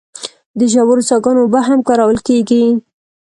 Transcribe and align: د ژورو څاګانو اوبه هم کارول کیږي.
د 0.59 0.61
ژورو 0.73 1.07
څاګانو 1.09 1.39
اوبه 1.43 1.59
هم 1.67 1.79
کارول 1.87 2.17
کیږي. 2.27 2.63